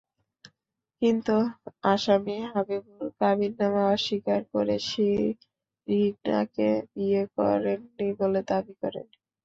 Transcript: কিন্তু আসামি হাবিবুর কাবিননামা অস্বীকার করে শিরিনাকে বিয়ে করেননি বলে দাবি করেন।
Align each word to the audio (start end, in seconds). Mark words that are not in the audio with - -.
কিন্তু 1.01 1.35
আসামি 1.85 2.35
হাবিবুর 2.51 3.05
কাবিননামা 3.19 3.83
অস্বীকার 3.93 4.41
করে 4.53 4.75
শিরিনাকে 4.89 6.69
বিয়ে 6.91 7.23
করেননি 7.35 8.07
বলে 8.19 8.41
দাবি 8.49 8.73
করেন। 8.81 9.07